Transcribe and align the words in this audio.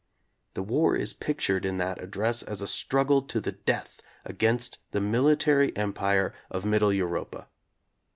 The 0.55 0.63
war 0.63 0.95
is 0.95 1.13
pictured 1.13 1.63
in 1.63 1.77
that 1.77 2.01
address 2.01 2.41
as 2.41 2.59
a 2.59 2.67
struggle 2.67 3.21
to 3.21 3.39
the 3.39 3.51
death 3.51 4.01
against 4.25 4.79
the 4.93 4.99
military 4.99 5.77
empire 5.77 6.33
of 6.49 6.63
Mittel 6.65 6.91
Europa. 6.91 7.45